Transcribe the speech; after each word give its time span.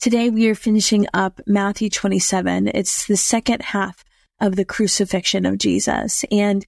Today 0.00 0.30
we 0.30 0.48
are 0.48 0.54
finishing 0.54 1.08
up 1.12 1.40
Matthew 1.44 1.90
27. 1.90 2.68
It's 2.72 3.08
the 3.08 3.16
second 3.16 3.62
half 3.62 4.04
of 4.40 4.54
the 4.54 4.64
crucifixion 4.64 5.44
of 5.44 5.58
Jesus. 5.58 6.24
And 6.30 6.64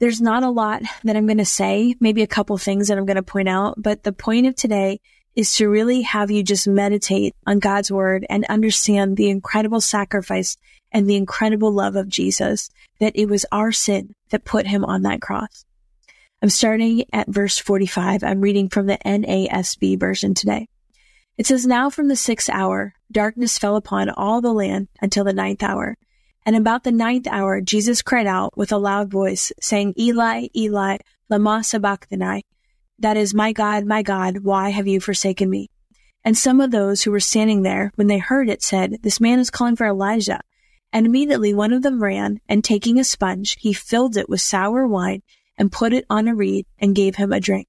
there's 0.00 0.20
not 0.20 0.42
a 0.42 0.50
lot 0.50 0.82
that 1.04 1.14
I'm 1.14 1.26
going 1.26 1.38
to 1.38 1.44
say, 1.44 1.94
maybe 2.00 2.22
a 2.22 2.26
couple 2.26 2.58
things 2.58 2.88
that 2.88 2.98
I'm 2.98 3.06
going 3.06 3.14
to 3.14 3.22
point 3.22 3.48
out, 3.48 3.80
but 3.80 4.02
the 4.02 4.12
point 4.12 4.48
of 4.48 4.56
today 4.56 4.98
is 5.36 5.52
to 5.52 5.68
really 5.68 6.02
have 6.02 6.32
you 6.32 6.42
just 6.42 6.66
meditate 6.66 7.32
on 7.46 7.60
God's 7.60 7.92
word 7.92 8.26
and 8.28 8.44
understand 8.46 9.16
the 9.16 9.30
incredible 9.30 9.80
sacrifice 9.80 10.56
and 10.90 11.08
the 11.08 11.14
incredible 11.14 11.70
love 11.70 11.94
of 11.94 12.08
Jesus, 12.08 12.70
that 12.98 13.14
it 13.14 13.26
was 13.26 13.46
our 13.52 13.70
sin 13.70 14.16
that 14.30 14.44
put 14.44 14.66
him 14.66 14.84
on 14.84 15.02
that 15.02 15.22
cross. 15.22 15.64
I'm 16.42 16.50
starting 16.50 17.04
at 17.12 17.28
verse 17.28 17.56
45. 17.56 18.24
I'm 18.24 18.40
reading 18.40 18.68
from 18.68 18.86
the 18.86 18.98
NASB 19.06 20.00
version 20.00 20.34
today. 20.34 20.66
It 21.36 21.46
says, 21.46 21.66
Now 21.66 21.90
from 21.90 22.08
the 22.08 22.16
sixth 22.16 22.48
hour, 22.48 22.94
darkness 23.10 23.58
fell 23.58 23.76
upon 23.76 24.08
all 24.10 24.40
the 24.40 24.52
land 24.52 24.88
until 25.00 25.24
the 25.24 25.32
ninth 25.32 25.62
hour. 25.62 25.96
And 26.46 26.54
about 26.54 26.84
the 26.84 26.92
ninth 26.92 27.26
hour, 27.26 27.60
Jesus 27.60 28.02
cried 28.02 28.26
out 28.26 28.56
with 28.56 28.70
a 28.70 28.78
loud 28.78 29.10
voice, 29.10 29.50
saying, 29.60 29.94
Eli, 29.98 30.48
Eli, 30.54 30.98
lama 31.28 31.64
sabachthani. 31.64 32.44
That 32.98 33.16
is, 33.16 33.34
my 33.34 33.52
God, 33.52 33.84
my 33.84 34.02
God, 34.02 34.38
why 34.38 34.70
have 34.70 34.86
you 34.86 35.00
forsaken 35.00 35.50
me? 35.50 35.70
And 36.24 36.38
some 36.38 36.60
of 36.60 36.70
those 36.70 37.02
who 37.02 37.10
were 37.10 37.20
standing 37.20 37.62
there, 37.62 37.90
when 37.96 38.06
they 38.06 38.18
heard 38.18 38.48
it, 38.48 38.62
said, 38.62 38.98
This 39.02 39.20
man 39.20 39.38
is 39.40 39.50
calling 39.50 39.76
for 39.76 39.86
Elijah. 39.86 40.40
And 40.92 41.06
immediately 41.06 41.52
one 41.52 41.72
of 41.72 41.82
them 41.82 42.02
ran, 42.02 42.40
and 42.48 42.62
taking 42.62 42.98
a 42.98 43.04
sponge, 43.04 43.56
he 43.58 43.72
filled 43.72 44.16
it 44.16 44.28
with 44.28 44.40
sour 44.40 44.86
wine, 44.86 45.22
and 45.58 45.72
put 45.72 45.92
it 45.92 46.06
on 46.08 46.28
a 46.28 46.34
reed, 46.34 46.66
and 46.78 46.94
gave 46.94 47.16
him 47.16 47.32
a 47.32 47.40
drink. 47.40 47.66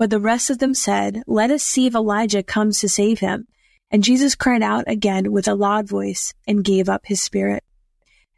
But 0.00 0.08
the 0.08 0.18
rest 0.18 0.48
of 0.48 0.60
them 0.60 0.72
said, 0.72 1.22
Let 1.26 1.50
us 1.50 1.62
see 1.62 1.84
if 1.86 1.94
Elijah 1.94 2.42
comes 2.42 2.80
to 2.80 2.88
save 2.88 3.20
him. 3.20 3.46
And 3.90 4.02
Jesus 4.02 4.34
cried 4.34 4.62
out 4.62 4.84
again 4.86 5.30
with 5.30 5.46
a 5.46 5.54
loud 5.54 5.86
voice, 5.90 6.32
and 6.48 6.64
gave 6.64 6.88
up 6.88 7.02
his 7.04 7.20
spirit. 7.20 7.62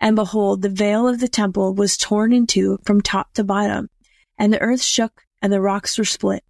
And 0.01 0.17
behold, 0.17 0.63
the 0.63 0.69
veil 0.69 1.07
of 1.07 1.21
the 1.21 1.29
temple 1.29 1.73
was 1.73 1.97
torn 1.97 2.33
in 2.33 2.49
two 2.49 2.81
from 2.85 3.01
top 3.01 3.33
to 3.35 3.45
bottom, 3.45 3.91
and 4.37 4.53
the 4.53 4.61
earth 4.61 4.83
shook, 4.83 5.23
and 5.41 5.53
the 5.53 5.61
rocks 5.61 5.97
were 5.97 6.05
split. 6.05 6.43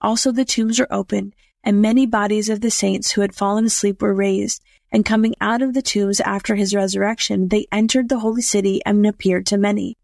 Also 0.00 0.32
the 0.32 0.44
tombs 0.44 0.80
were 0.80 0.92
opened, 0.92 1.36
and 1.62 1.80
many 1.80 2.04
bodies 2.04 2.48
of 2.48 2.60
the 2.60 2.72
saints 2.72 3.12
who 3.12 3.20
had 3.20 3.36
fallen 3.36 3.66
asleep 3.66 4.02
were 4.02 4.12
raised. 4.12 4.64
And 4.90 5.04
coming 5.04 5.36
out 5.40 5.62
of 5.62 5.74
the 5.74 5.82
tombs 5.82 6.18
after 6.18 6.56
his 6.56 6.74
resurrection, 6.74 7.50
they 7.50 7.68
entered 7.70 8.08
the 8.08 8.18
holy 8.18 8.42
city 8.42 8.80
and 8.84 9.06
appeared 9.06 9.46
to 9.46 9.58
many. 9.58 9.96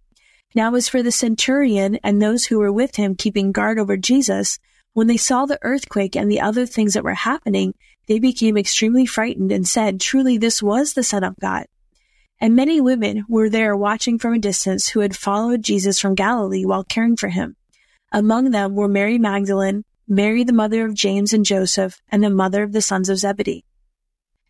Now 0.55 0.75
as 0.75 0.89
for 0.89 1.03
the 1.03 1.13
centurion 1.13 1.99
and 2.03 2.21
those 2.21 2.47
who 2.47 2.59
were 2.59 2.73
with 2.73 2.97
him 2.97 3.15
keeping 3.15 3.53
guard 3.53 3.79
over 3.79 3.97
Jesus, 3.97 4.59
when 4.93 5.07
they 5.07 5.17
saw 5.17 5.47
the 5.47 5.59
earthquake 5.63 6.15
and 6.15 6.31
the 6.31 6.41
other 6.41 6.67
things 6.67 6.93
that 6.95 7.05
were 7.05 7.15
happening, 7.15 7.75
they 8.07 8.19
became 8.19 8.59
extremely 8.59 9.07
frightened 9.07 9.51
and 9.51 9.67
said, 9.67 10.01
Truly 10.01 10.37
this 10.37 10.63
was 10.63 10.93
the 10.93 11.03
Son 11.03 11.25
of 11.25 11.37
God. 11.41 11.67
And 12.41 12.57
many 12.57 12.81
women 12.81 13.25
were 13.29 13.49
there 13.49 13.77
watching 13.77 14.19
from 14.19 14.35
a 14.35 14.39
distance 14.39 14.89
who 14.89 15.01
had 15.01 15.17
followed 15.17 15.63
Jesus 15.63 15.99
from 15.99 16.15
Galilee 16.15 16.65
while 16.65 16.85
caring 16.85 17.17
for 17.17 17.29
him. 17.29 17.57
Among 18.11 18.51
them 18.51 18.75
were 18.75 18.89
Mary 18.89 19.17
Magdalene, 19.17 19.85
Mary 20.07 20.45
the 20.45 20.53
mother 20.53 20.85
of 20.85 20.93
James 20.93 21.33
and 21.33 21.45
Joseph, 21.45 22.03
and 22.11 22.23
the 22.23 22.29
mother 22.29 22.63
of 22.63 22.73
the 22.73 22.83
sons 22.83 23.09
of 23.09 23.19
Zebedee. 23.19 23.65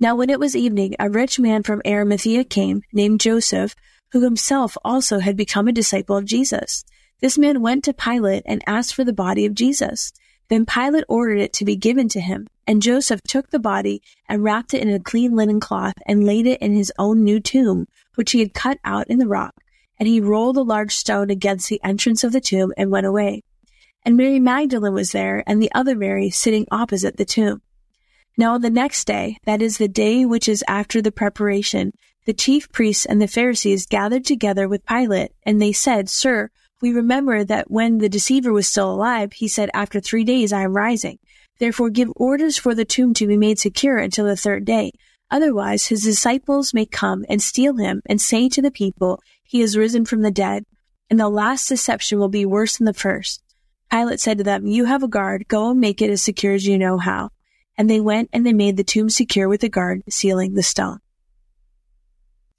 Now 0.01 0.17
when 0.17 0.31
it 0.31 0.41
was 0.41 0.57
evening, 0.57 0.97
a 0.99 1.09
rich 1.09 1.39
man 1.39 1.63
from 1.63 1.83
Arimathea 1.87 2.45
came, 2.45 2.83
named 2.93 3.21
Joseph, 3.21 3.77
who 4.13 4.21
himself 4.21 4.77
also 4.85 5.19
had 5.19 5.37
become 5.37 5.69
a 5.69 5.73
disciple 5.73 6.17
of 6.17 6.25
Jesus. 6.25 6.85
This 7.21 7.39
man 7.39 7.63
went 7.63 7.85
to 7.85 7.95
Pilate 7.95 8.43
and 8.47 8.63
asked 8.67 8.95
for 8.95 9.05
the 9.05 9.13
body 9.13 9.47
of 9.47 9.55
Jesus. 9.55 10.13
Then 10.49 10.67
Pilate 10.67 11.05
ordered 11.09 11.39
it 11.39 11.53
to 11.55 11.65
be 11.65 11.77
given 11.77 12.09
to 12.11 12.21
him, 12.21 12.47
and 12.67 12.83
Joseph 12.83 13.23
took 13.23 13.51
the 13.51 13.59
body 13.59 14.03
and 14.29 14.45
wrapped 14.45 14.75
it 14.75 14.83
in 14.83 14.91
a 14.91 15.01
clean 15.01 15.35
linen 15.35 15.61
cloth 15.61 15.95
and 16.07 16.27
laid 16.27 16.47
it 16.47 16.61
in 16.61 16.75
his 16.75 16.93
own 16.99 17.25
new 17.25 17.41
tomb, 17.41 17.87
which 18.17 18.33
he 18.33 18.41
had 18.41 18.53
cut 18.53 18.79
out 18.85 19.09
in 19.09 19.19
the 19.19 19.29
rock. 19.29 19.55
And 19.99 20.09
he 20.09 20.21
rolled 20.21 20.57
a 20.57 20.63
large 20.63 20.95
stone 20.95 21.31
against 21.31 21.69
the 21.69 21.81
entrance 21.83 22.23
of 22.23 22.33
the 22.33 22.41
tomb 22.41 22.73
and 22.77 22.91
went 22.91 23.07
away. 23.07 23.43
And 24.05 24.17
Mary 24.17 24.41
Magdalene 24.41 24.95
was 24.95 25.13
there, 25.13 25.43
and 25.47 25.63
the 25.63 25.73
other 25.73 25.95
Mary 25.95 26.29
sitting 26.29 26.67
opposite 26.71 27.17
the 27.17 27.25
tomb. 27.25 27.63
Now 28.37 28.55
on 28.55 28.63
the 28.63 28.71
next 28.71 29.07
day, 29.07 29.37
that 29.45 29.63
is 29.63 29.79
the 29.79 29.89
day 29.89 30.25
which 30.25 30.49
is 30.49 30.65
after 30.67 31.01
the 31.01 31.13
preparation, 31.13 31.93
the 32.25 32.33
chief 32.33 32.71
priests 32.71 33.05
and 33.05 33.21
the 33.21 33.27
Pharisees 33.27 33.87
gathered 33.87 34.25
together 34.25 34.69
with 34.69 34.87
Pilate, 34.87 35.33
and 35.45 35.61
they 35.61 35.73
said, 35.73 36.09
Sir, 36.09 36.51
we 36.81 36.93
remember 36.93 37.45
that 37.45 37.71
when 37.71 37.99
the 37.99 38.09
deceiver 38.09 38.53
was 38.53 38.67
still 38.67 38.91
alive, 38.91 39.33
he 39.35 39.49
said, 39.49 39.71
After 39.75 40.01
three 40.01 40.25
days 40.25 40.53
I 40.53 40.63
am 40.63 40.77
rising. 40.77 41.19
Therefore 41.59 41.91
give 41.91 42.13
orders 42.17 42.59
for 42.59 42.75
the 42.75 42.85
tomb 42.85 43.15
to 43.15 43.27
be 43.27 43.37
made 43.37 43.59
secure 43.59 43.99
until 43.99 44.27
the 44.27 44.37
third 44.37 44.65
day. 44.65 44.93
Otherwise 45.31 45.87
his 45.87 46.03
disciples 46.03 46.75
may 46.75 46.87
come 46.87 47.25
and 47.29 47.41
steal 47.41 47.77
him 47.77 48.03
and 48.07 48.21
say 48.21 48.49
to 48.49 48.61
the 48.61 48.71
people, 48.71 49.21
He 49.45 49.63
is 49.63 49.77
risen 49.77 50.05
from 50.05 50.23
the 50.23 50.31
dead. 50.31 50.65
And 51.09 51.21
the 51.21 51.29
last 51.29 51.69
deception 51.69 52.19
will 52.19 52.29
be 52.29 52.47
worse 52.47 52.79
than 52.79 52.87
the 52.87 52.95
first. 52.95 53.43
Pilate 53.91 54.21
said 54.21 54.39
to 54.39 54.45
them, 54.45 54.67
You 54.67 54.87
have 54.87 55.03
a 55.03 55.09
guard. 55.09 55.47
Go 55.49 55.71
and 55.71 55.81
make 55.81 56.01
it 56.01 56.11
as 56.11 56.23
secure 56.23 56.55
as 56.55 56.67
you 56.67 56.79
know 56.79 56.99
how. 56.99 57.31
And 57.77 57.89
they 57.89 58.01
went 58.01 58.31
and 58.33 58.47
they 58.47 58.53
made 58.53 58.77
the 58.77 58.85
tomb 58.85 59.11
secure 59.11 59.49
with 59.49 59.63
a 59.63 59.69
guard, 59.69 60.03
sealing 60.09 60.55
the 60.55 60.63
stone. 60.63 61.02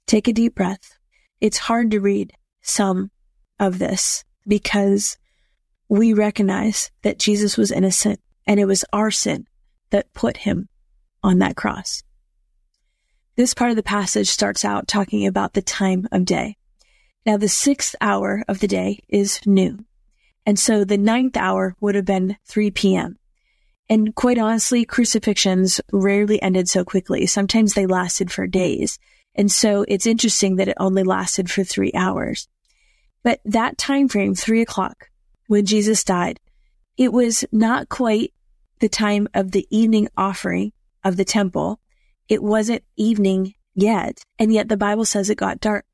Take 0.06 0.28
a 0.28 0.32
deep 0.32 0.54
breath. 0.54 0.98
It's 1.40 1.58
hard 1.58 1.90
to 1.90 2.00
read 2.00 2.32
some 2.62 3.10
of 3.58 3.78
this 3.78 4.24
because 4.46 5.16
we 5.88 6.12
recognize 6.12 6.90
that 7.02 7.18
Jesus 7.18 7.56
was 7.56 7.70
innocent 7.70 8.20
and 8.46 8.58
it 8.60 8.66
was 8.66 8.84
our 8.92 9.10
sin 9.10 9.46
that 9.90 10.12
put 10.12 10.38
him 10.38 10.68
on 11.22 11.38
that 11.38 11.56
cross. 11.56 12.02
This 13.36 13.54
part 13.54 13.70
of 13.70 13.76
the 13.76 13.82
passage 13.82 14.28
starts 14.28 14.64
out 14.64 14.86
talking 14.86 15.26
about 15.26 15.54
the 15.54 15.62
time 15.62 16.06
of 16.12 16.24
day. 16.24 16.56
Now, 17.26 17.36
the 17.36 17.48
sixth 17.48 17.96
hour 18.00 18.44
of 18.48 18.60
the 18.60 18.68
day 18.68 19.00
is 19.08 19.40
noon. 19.46 19.86
And 20.46 20.58
so 20.58 20.84
the 20.84 20.98
ninth 20.98 21.36
hour 21.36 21.74
would 21.80 21.94
have 21.94 22.04
been 22.04 22.36
3 22.46 22.70
p.m. 22.70 23.18
And 23.88 24.14
quite 24.14 24.38
honestly, 24.38 24.84
crucifixions 24.84 25.80
rarely 25.92 26.40
ended 26.42 26.68
so 26.68 26.84
quickly. 26.84 27.26
Sometimes 27.26 27.74
they 27.74 27.86
lasted 27.86 28.30
for 28.30 28.46
days. 28.46 28.98
And 29.34 29.50
so 29.50 29.84
it's 29.88 30.06
interesting 30.06 30.56
that 30.56 30.68
it 30.68 30.76
only 30.78 31.02
lasted 31.02 31.50
for 31.50 31.64
three 31.64 31.92
hours. 31.94 32.48
But 33.22 33.40
that 33.44 33.78
time 33.78 34.08
frame, 34.08 34.34
three 34.34 34.62
o'clock, 34.62 35.08
when 35.46 35.66
Jesus 35.66 36.04
died, 36.04 36.40
it 36.96 37.12
was 37.12 37.44
not 37.50 37.88
quite 37.88 38.32
the 38.80 38.88
time 38.88 39.28
of 39.34 39.50
the 39.50 39.66
evening 39.70 40.08
offering 40.16 40.72
of 41.02 41.16
the 41.16 41.24
temple. 41.24 41.80
It 42.28 42.42
wasn't 42.42 42.84
evening 42.96 43.54
yet. 43.74 44.22
And 44.38 44.52
yet 44.52 44.68
the 44.68 44.76
Bible 44.76 45.04
says 45.04 45.30
it 45.30 45.36
got 45.36 45.60
dark. 45.60 45.84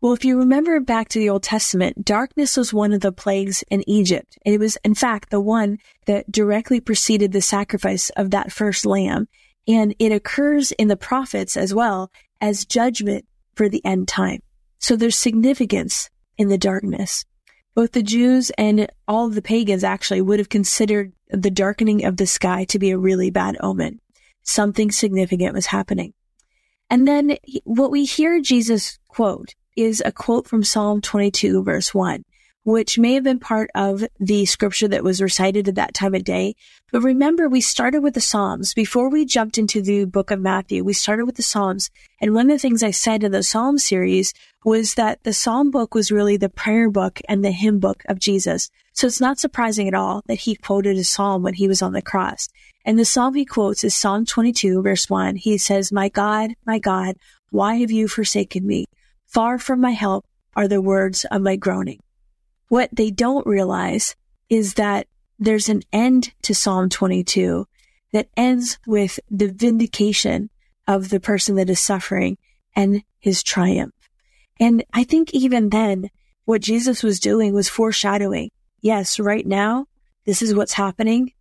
Well, 0.00 0.12
if 0.12 0.24
you 0.24 0.38
remember 0.38 0.78
back 0.80 1.08
to 1.08 1.18
the 1.18 1.30
Old 1.30 1.42
Testament, 1.42 2.04
darkness 2.04 2.56
was 2.56 2.72
one 2.72 2.92
of 2.92 3.00
the 3.00 3.12
plagues 3.12 3.64
in 3.70 3.88
Egypt. 3.88 4.38
It 4.44 4.60
was, 4.60 4.76
in 4.84 4.94
fact, 4.94 5.30
the 5.30 5.40
one 5.40 5.78
that 6.06 6.30
directly 6.30 6.80
preceded 6.80 7.32
the 7.32 7.40
sacrifice 7.40 8.10
of 8.10 8.30
that 8.30 8.52
first 8.52 8.84
lamb. 8.84 9.28
And 9.66 9.94
it 9.98 10.12
occurs 10.12 10.70
in 10.72 10.88
the 10.88 10.96
prophets 10.96 11.56
as 11.56 11.74
well 11.74 12.10
as 12.40 12.64
judgment 12.64 13.24
for 13.54 13.68
the 13.68 13.84
end 13.84 14.08
time. 14.08 14.40
So 14.78 14.96
there's 14.96 15.16
significance 15.16 16.10
in 16.38 16.48
the 16.48 16.58
darkness. 16.58 17.24
Both 17.74 17.92
the 17.92 18.02
Jews 18.02 18.50
and 18.56 18.88
all 19.06 19.28
the 19.28 19.42
pagans 19.42 19.84
actually 19.84 20.22
would 20.22 20.38
have 20.38 20.48
considered 20.48 21.12
the 21.28 21.50
darkening 21.50 22.04
of 22.04 22.16
the 22.16 22.26
sky 22.26 22.64
to 22.66 22.78
be 22.78 22.90
a 22.90 22.98
really 22.98 23.30
bad 23.30 23.56
omen. 23.60 24.00
Something 24.42 24.90
significant 24.90 25.54
was 25.54 25.66
happening. 25.66 26.14
And 26.88 27.06
then 27.06 27.36
what 27.64 27.90
we 27.90 28.04
hear 28.04 28.40
Jesus 28.40 28.98
quote 29.08 29.54
is 29.76 30.02
a 30.04 30.12
quote 30.12 30.46
from 30.46 30.62
Psalm 30.62 31.00
22 31.00 31.62
verse 31.62 31.92
1, 31.92 32.24
which 32.66 32.98
may 32.98 33.14
have 33.14 33.22
been 33.22 33.38
part 33.38 33.70
of 33.76 34.04
the 34.18 34.44
scripture 34.44 34.88
that 34.88 35.04
was 35.04 35.22
recited 35.22 35.68
at 35.68 35.76
that 35.76 35.94
time 35.94 36.16
of 36.16 36.24
day. 36.24 36.56
But 36.90 37.02
remember, 37.02 37.48
we 37.48 37.60
started 37.60 38.02
with 38.02 38.14
the 38.14 38.20
Psalms. 38.20 38.74
Before 38.74 39.08
we 39.08 39.24
jumped 39.24 39.56
into 39.56 39.80
the 39.80 40.04
book 40.04 40.32
of 40.32 40.40
Matthew, 40.40 40.82
we 40.82 40.92
started 40.92 41.26
with 41.26 41.36
the 41.36 41.44
Psalms. 41.44 41.90
And 42.20 42.34
one 42.34 42.50
of 42.50 42.56
the 42.56 42.58
things 42.58 42.82
I 42.82 42.90
said 42.90 43.22
in 43.22 43.30
the 43.30 43.44
Psalm 43.44 43.78
series 43.78 44.34
was 44.64 44.94
that 44.94 45.22
the 45.22 45.32
Psalm 45.32 45.70
book 45.70 45.94
was 45.94 46.10
really 46.10 46.36
the 46.36 46.48
prayer 46.48 46.90
book 46.90 47.20
and 47.28 47.44
the 47.44 47.52
hymn 47.52 47.78
book 47.78 48.02
of 48.08 48.18
Jesus. 48.18 48.68
So 48.94 49.06
it's 49.06 49.20
not 49.20 49.38
surprising 49.38 49.86
at 49.86 49.94
all 49.94 50.22
that 50.26 50.40
he 50.40 50.56
quoted 50.56 50.96
a 50.96 51.04
Psalm 51.04 51.44
when 51.44 51.54
he 51.54 51.68
was 51.68 51.82
on 51.82 51.92
the 51.92 52.02
cross. 52.02 52.48
And 52.84 52.98
the 52.98 53.04
Psalm 53.04 53.34
he 53.34 53.44
quotes 53.44 53.84
is 53.84 53.94
Psalm 53.94 54.26
22, 54.26 54.82
verse 54.82 55.08
1. 55.08 55.36
He 55.36 55.56
says, 55.56 55.92
My 55.92 56.08
God, 56.08 56.54
my 56.66 56.80
God, 56.80 57.14
why 57.50 57.76
have 57.76 57.92
you 57.92 58.08
forsaken 58.08 58.66
me? 58.66 58.86
Far 59.24 59.56
from 59.60 59.80
my 59.80 59.92
help 59.92 60.24
are 60.56 60.66
the 60.66 60.80
words 60.80 61.24
of 61.30 61.42
my 61.42 61.54
groaning. 61.54 62.00
What 62.68 62.90
they 62.92 63.10
don't 63.10 63.46
realize 63.46 64.16
is 64.48 64.74
that 64.74 65.06
there's 65.38 65.68
an 65.68 65.82
end 65.92 66.32
to 66.42 66.54
Psalm 66.54 66.88
22 66.88 67.66
that 68.12 68.28
ends 68.36 68.78
with 68.86 69.20
the 69.30 69.48
vindication 69.48 70.50
of 70.86 71.10
the 71.10 71.20
person 71.20 71.56
that 71.56 71.70
is 71.70 71.80
suffering 71.80 72.38
and 72.74 73.02
his 73.18 73.42
triumph. 73.42 73.94
And 74.58 74.84
I 74.92 75.04
think 75.04 75.34
even 75.34 75.70
then, 75.70 76.10
what 76.44 76.62
Jesus 76.62 77.02
was 77.02 77.20
doing 77.20 77.52
was 77.52 77.68
foreshadowing. 77.68 78.50
Yes, 78.80 79.18
right 79.18 79.46
now, 79.46 79.86
this 80.24 80.42
is 80.42 80.54
what's 80.54 80.72
happening, 80.72 81.32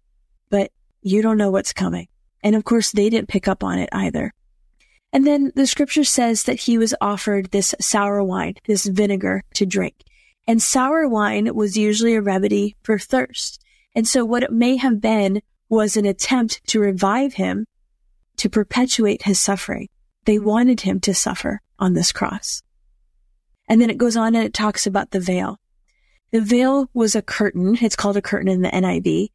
but 0.49 0.71
you 1.01 1.21
don't 1.21 1.37
know 1.37 1.51
what's 1.51 1.73
coming. 1.73 2.07
And 2.43 2.55
of 2.55 2.63
course, 2.63 2.91
they 2.91 3.09
didn't 3.09 3.29
pick 3.29 3.47
up 3.47 3.63
on 3.63 3.79
it 3.79 3.89
either. 3.91 4.33
And 5.13 5.25
then 5.25 5.51
the 5.55 5.67
scripture 5.67 6.03
says 6.03 6.43
that 6.43 6.61
he 6.61 6.77
was 6.77 6.93
offered 6.99 7.51
this 7.51 7.73
sour 7.79 8.21
wine, 8.23 8.55
this 8.65 8.85
vinegar 8.85 9.43
to 9.53 9.65
drink. 9.65 9.95
And 10.47 10.61
sour 10.61 11.07
wine 11.07 11.53
was 11.55 11.77
usually 11.77 12.15
a 12.15 12.21
remedy 12.21 12.75
for 12.83 12.99
thirst. 12.99 13.61
And 13.95 14.07
so 14.07 14.23
what 14.23 14.43
it 14.43 14.51
may 14.51 14.77
have 14.77 15.01
been 15.01 15.41
was 15.69 15.97
an 15.97 16.05
attempt 16.05 16.61
to 16.67 16.79
revive 16.79 17.33
him 17.35 17.65
to 18.37 18.49
perpetuate 18.49 19.23
his 19.23 19.39
suffering. 19.39 19.89
They 20.25 20.37
wanted 20.37 20.81
him 20.81 20.99
to 21.01 21.13
suffer 21.13 21.61
on 21.79 21.93
this 21.93 22.11
cross. 22.11 22.61
And 23.67 23.81
then 23.81 23.89
it 23.89 23.97
goes 23.97 24.15
on 24.15 24.35
and 24.35 24.43
it 24.43 24.53
talks 24.53 24.85
about 24.85 25.11
the 25.11 25.19
veil. 25.19 25.59
The 26.31 26.41
veil 26.41 26.89
was 26.93 27.15
a 27.15 27.21
curtain. 27.21 27.77
It's 27.81 27.95
called 27.95 28.17
a 28.17 28.21
curtain 28.21 28.49
in 28.49 28.61
the 28.61 28.69
NIV. 28.69 29.29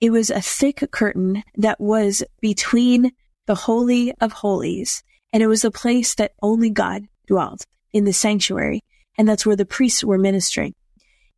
It 0.00 0.10
was 0.10 0.30
a 0.30 0.40
thick 0.40 0.88
curtain 0.90 1.42
that 1.56 1.80
was 1.80 2.22
between 2.40 3.12
the 3.46 3.54
Holy 3.54 4.14
of 4.20 4.32
Holies. 4.32 5.02
And 5.32 5.42
it 5.42 5.48
was 5.48 5.64
a 5.64 5.70
place 5.70 6.14
that 6.14 6.32
only 6.40 6.70
God 6.70 7.04
dwelt 7.26 7.66
in 7.92 8.04
the 8.04 8.12
sanctuary 8.12 8.82
and 9.16 9.28
that's 9.28 9.46
where 9.46 9.56
the 9.56 9.64
priests 9.64 10.04
were 10.04 10.18
ministering. 10.18 10.74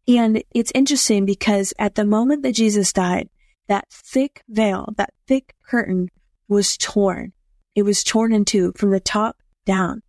And 0.08 0.42
it's 0.52 0.72
interesting 0.74 1.24
because 1.24 1.74
at 1.78 1.94
the 1.94 2.04
moment 2.04 2.42
that 2.42 2.52
Jesus 2.52 2.92
died, 2.92 3.28
that 3.68 3.86
thick 3.90 4.42
veil, 4.48 4.92
that 4.96 5.12
thick 5.26 5.54
curtain 5.68 6.08
was 6.48 6.76
torn. 6.76 7.32
It 7.74 7.82
was 7.82 8.04
torn 8.04 8.32
in 8.32 8.44
two 8.44 8.72
from 8.76 8.90
the 8.90 9.00
top 9.00 9.36
down. 9.64 10.02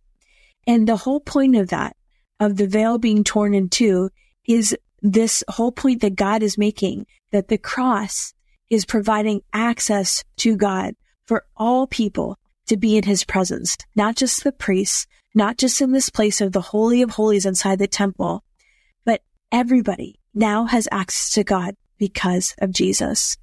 And 0.66 0.86
the 0.86 0.96
whole 0.96 1.20
point 1.20 1.56
of 1.56 1.68
that, 1.68 1.96
of 2.38 2.56
the 2.56 2.68
veil 2.68 2.98
being 2.98 3.24
torn 3.24 3.54
in 3.54 3.68
two, 3.68 4.10
is 4.46 4.76
this 5.02 5.42
whole 5.48 5.72
point 5.72 6.00
that 6.02 6.14
God 6.14 6.42
is 6.42 6.58
making 6.58 7.06
that 7.32 7.48
the 7.48 7.58
cross 7.58 8.32
is 8.70 8.84
providing 8.84 9.42
access 9.52 10.24
to 10.38 10.56
God 10.56 10.94
for 11.26 11.44
all 11.56 11.86
people 11.86 12.38
to 12.66 12.76
be 12.76 12.96
in 12.96 13.04
his 13.04 13.24
presence, 13.24 13.76
not 13.96 14.16
just 14.16 14.44
the 14.44 14.52
priests, 14.52 15.06
not 15.34 15.58
just 15.58 15.80
in 15.80 15.92
this 15.92 16.10
place 16.10 16.40
of 16.40 16.52
the 16.52 16.60
Holy 16.60 17.02
of 17.02 17.10
Holies 17.10 17.46
inside 17.46 17.78
the 17.78 17.86
temple, 17.86 18.44
but 19.04 19.22
everybody 19.52 20.18
now 20.34 20.64
has 20.66 20.88
access 20.90 21.32
to 21.34 21.44
God 21.44 21.76
because 21.98 22.54
of 22.58 22.72
Jesus. 22.72 23.36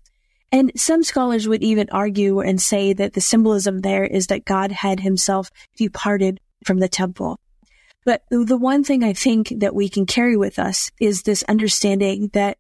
And 0.52 0.72
some 0.76 1.04
scholars 1.04 1.48
would 1.48 1.64
even 1.64 1.90
argue 1.92 2.40
and 2.40 2.62
say 2.62 2.94
that 2.94 3.14
the 3.14 3.22
symbolism 3.22 3.82
there 3.82 4.06
is 4.06 4.28
that 4.28 4.46
God 4.46 4.72
had 4.72 5.02
himself 5.02 5.50
departed 5.76 6.40
from 6.64 6.80
the 6.80 6.88
temple. 6.88 7.40
But 8.06 8.24
the 8.30 8.58
one 8.58 8.84
thing 8.84 9.04
I 9.04 9.14
think 9.14 9.52
that 9.58 9.76
we 9.76 9.90
can 9.90 10.06
carry 10.06 10.38
with 10.38 10.60
us 10.60 10.92
is 11.00 11.24
this 11.24 11.44
understanding 11.44 12.30
that 12.34 12.58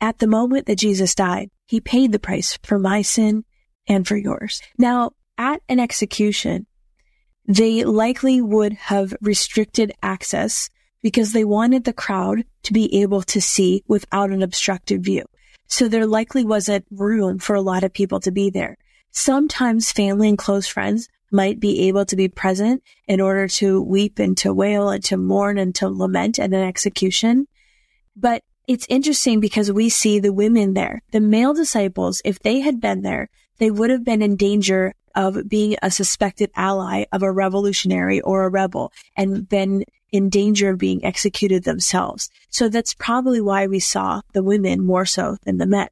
at 0.00 0.18
the 0.18 0.26
moment 0.26 0.66
that 0.66 0.78
Jesus 0.78 1.14
died, 1.14 1.50
he 1.66 1.80
paid 1.80 2.12
the 2.12 2.18
price 2.18 2.58
for 2.62 2.78
my 2.78 3.02
sin 3.02 3.44
and 3.86 4.06
for 4.08 4.16
yours. 4.16 4.62
Now, 4.78 5.10
at 5.36 5.60
an 5.68 5.78
execution, 5.78 6.66
they 7.48 7.82
likely 7.82 8.42
would 8.42 8.74
have 8.74 9.14
restricted 9.22 9.90
access 10.02 10.68
because 11.02 11.32
they 11.32 11.44
wanted 11.44 11.84
the 11.84 11.94
crowd 11.94 12.44
to 12.62 12.72
be 12.74 13.00
able 13.00 13.22
to 13.22 13.40
see 13.40 13.82
without 13.88 14.30
an 14.30 14.42
obstructed 14.42 15.02
view. 15.02 15.24
So 15.66 15.88
there 15.88 16.06
likely 16.06 16.44
wasn't 16.44 16.84
room 16.90 17.38
for 17.38 17.56
a 17.56 17.62
lot 17.62 17.84
of 17.84 17.92
people 17.94 18.20
to 18.20 18.30
be 18.30 18.50
there. 18.50 18.76
Sometimes 19.10 19.90
family 19.90 20.28
and 20.28 20.36
close 20.36 20.66
friends 20.66 21.08
might 21.30 21.58
be 21.58 21.88
able 21.88 22.04
to 22.06 22.16
be 22.16 22.28
present 22.28 22.82
in 23.06 23.20
order 23.20 23.48
to 23.48 23.82
weep 23.82 24.18
and 24.18 24.36
to 24.38 24.52
wail 24.52 24.90
and 24.90 25.02
to 25.04 25.16
mourn 25.16 25.58
and 25.58 25.74
to 25.76 25.88
lament 25.88 26.38
at 26.38 26.52
an 26.52 26.54
execution. 26.54 27.46
But 28.14 28.42
it's 28.66 28.86
interesting 28.90 29.40
because 29.40 29.72
we 29.72 29.88
see 29.88 30.18
the 30.18 30.32
women 30.32 30.74
there. 30.74 31.02
The 31.12 31.20
male 31.20 31.54
disciples, 31.54 32.20
if 32.24 32.38
they 32.38 32.60
had 32.60 32.80
been 32.80 33.00
there, 33.00 33.30
they 33.58 33.70
would 33.70 33.90
have 33.90 34.04
been 34.04 34.20
in 34.20 34.36
danger 34.36 34.94
of 35.18 35.48
being 35.48 35.76
a 35.82 35.90
suspected 35.90 36.48
ally 36.54 37.04
of 37.10 37.24
a 37.24 37.32
revolutionary 37.32 38.20
or 38.20 38.44
a 38.44 38.48
rebel 38.48 38.92
and 39.16 39.48
then 39.48 39.82
in 40.12 40.30
danger 40.30 40.70
of 40.70 40.78
being 40.78 41.04
executed 41.04 41.64
themselves. 41.64 42.30
So 42.50 42.68
that's 42.68 42.94
probably 42.94 43.40
why 43.40 43.66
we 43.66 43.80
saw 43.80 44.22
the 44.32 44.44
women 44.44 44.86
more 44.86 45.04
so 45.04 45.36
than 45.42 45.58
the 45.58 45.66
men. 45.66 45.88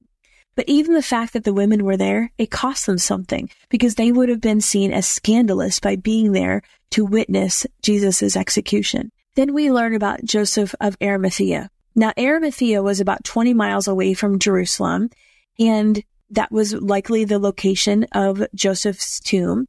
But 0.55 0.69
even 0.69 0.95
the 0.95 1.03
fact 1.03 1.33
that 1.33 1.43
the 1.43 1.53
women 1.53 1.85
were 1.85 1.97
there, 1.97 2.31
it 2.39 2.53
cost 2.53 2.87
them 2.87 2.99
something 2.99 3.51
because 3.69 3.97
they 3.97 4.13
would 4.13 4.29
have 4.29 4.41
been 4.41 4.61
seen 4.61 4.93
as 4.93 5.09
scandalous 5.09 5.81
by 5.81 5.97
being 5.97 6.31
there 6.31 6.63
to 6.91 7.05
witness 7.05 7.67
Jesus' 7.83 8.37
execution. 8.37 9.11
Then 9.35 9.53
we 9.53 9.73
learn 9.73 9.93
about 9.93 10.25
Joseph 10.25 10.73
of 10.81 10.97
Arimathea. 11.03 11.69
Now, 11.97 12.13
Arimathea 12.17 12.81
was 12.81 13.01
about 13.01 13.25
20 13.25 13.55
miles 13.55 13.89
away 13.89 14.15
from 14.15 14.39
Jerusalem 14.39 15.11
and 15.59 16.03
that 16.31 16.51
was 16.51 16.75
likely 16.75 17.25
the 17.25 17.39
location 17.39 18.07
of 18.13 18.45
Joseph's 18.55 19.21
tomb. 19.21 19.67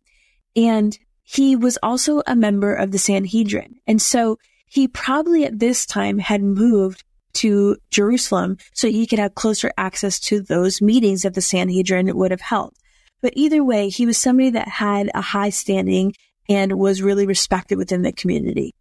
And 0.56 0.98
he 1.24 1.56
was 1.56 1.78
also 1.84 2.22
a 2.26 2.36
member 2.36 2.74
of 2.74 2.92
the 2.92 2.98
Sanhedrin. 2.98 3.76
And 3.86 4.02
so 4.02 4.38
he 4.66 4.88
probably 4.88 5.46
at 5.46 5.60
this 5.60 5.86
time 5.86 6.20
had 6.20 6.42
moved 6.42 7.04
to 7.34 7.78
Jerusalem 7.92 8.58
so 8.74 8.90
he 8.90 9.06
could 9.06 9.20
have 9.20 9.36
closer 9.36 9.72
access 9.78 10.20
to 10.22 10.42
those 10.42 10.82
meetings 10.82 11.22
that 11.22 11.36
the 11.36 11.42
Sanhedrin 11.42 12.16
would 12.16 12.32
have 12.32 12.42
held. 12.42 12.74
But 13.22 13.34
either 13.36 13.64
way, 13.64 13.90
he 13.90 14.06
was 14.06 14.18
somebody 14.18 14.52
that 14.52 14.68
had 14.68 15.12
a 15.14 15.22
high 15.22 15.50
standing 15.50 16.14
and 16.50 16.80
was 16.80 17.02
really 17.02 17.26
respected 17.26 17.78
within 17.78 18.02
the 18.02 18.12
community. 18.12 18.74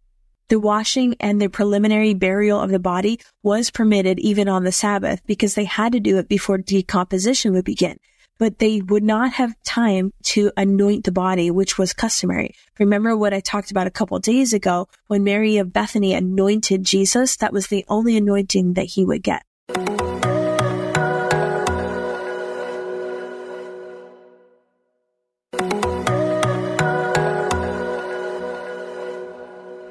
The 0.49 0.59
washing 0.61 1.15
and 1.19 1.41
the 1.41 1.49
preliminary 1.49 2.13
burial 2.13 2.61
of 2.61 2.69
the 2.69 2.79
body 2.79 3.19
was 3.43 3.69
permitted 3.69 4.17
even 4.19 4.47
on 4.47 4.63
the 4.63 4.71
Sabbath 4.71 5.21
because 5.25 5.55
they 5.55 5.65
had 5.65 5.91
to 5.91 5.99
do 5.99 6.17
it 6.19 6.29
before 6.29 6.57
decomposition 6.57 7.51
would 7.51 7.65
begin. 7.65 7.99
But 8.37 8.59
they 8.59 8.79
would 8.79 9.03
not 9.03 9.33
have 9.33 9.61
time 9.63 10.13
to 10.27 10.53
anoint 10.55 11.03
the 11.03 11.11
body, 11.11 11.51
which 11.51 11.77
was 11.77 11.91
customary. 11.91 12.55
Remember 12.79 13.17
what 13.17 13.33
I 13.33 13.41
talked 13.41 13.71
about 13.71 13.87
a 13.87 13.91
couple 13.91 14.17
days 14.19 14.53
ago 14.53 14.87
when 15.07 15.25
Mary 15.25 15.57
of 15.57 15.73
Bethany 15.73 16.13
anointed 16.13 16.85
Jesus? 16.85 17.35
That 17.35 17.51
was 17.51 17.67
the 17.67 17.83
only 17.89 18.15
anointing 18.15 18.75
that 18.75 18.85
he 18.85 19.03
would 19.03 19.23
get. 19.23 19.43